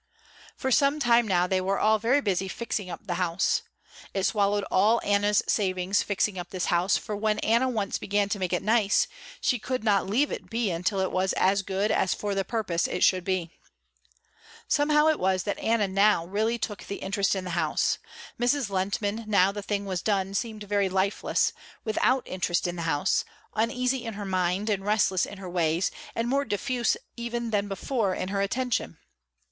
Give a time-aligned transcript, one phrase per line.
[0.57, 3.61] For some time now they were all very busy fixing up the house.
[4.15, 8.39] It swallowed all Anna's savings fixing up this house, for when Anna once began to
[8.39, 9.05] make it nice,
[9.39, 12.87] she could not leave it be until it was as good as for the purpose
[12.87, 13.51] it should be.
[14.67, 17.99] Somehow it was Anna now that really took the interest in the house.
[18.39, 18.71] Mrs.
[18.71, 21.53] Lehntman, now the thing was done seemed very lifeless,
[21.85, 23.23] without interest in the house,
[23.55, 28.15] uneasy in her mind and restless in her ways, and more diffuse even than before
[28.15, 28.97] in her attention.